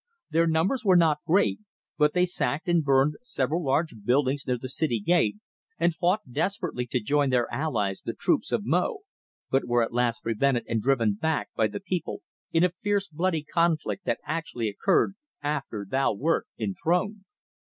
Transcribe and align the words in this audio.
Their 0.31 0.47
numbers 0.47 0.83
were 0.83 0.95
not 0.95 1.19
great, 1.27 1.59
but 1.95 2.13
they 2.15 2.25
sacked 2.25 2.67
and 2.67 2.83
burned 2.83 3.17
several 3.21 3.63
large 3.63 3.93
buildings 4.03 4.47
near 4.47 4.57
the 4.57 4.67
city 4.67 4.99
gate 4.99 5.35
and 5.77 5.93
fought 5.93 6.31
desperately 6.31 6.87
to 6.87 6.99
join 6.99 7.29
their 7.29 7.47
allies 7.53 8.01
the 8.01 8.15
troops 8.15 8.51
of 8.51 8.65
Mo, 8.65 9.01
but 9.51 9.67
were 9.67 9.83
at 9.83 9.93
last 9.93 10.23
prevented 10.23 10.65
and 10.67 10.81
driven 10.81 11.13
back 11.13 11.49
by 11.55 11.67
the 11.67 11.79
people 11.79 12.23
in 12.51 12.63
a 12.63 12.73
fierce 12.81 13.09
bloody 13.09 13.43
conflict 13.43 14.03
that 14.05 14.17
actually 14.25 14.67
occurred 14.69 15.13
after 15.43 15.85
thou 15.87 16.13
wert 16.13 16.47
enthroned." 16.59 17.17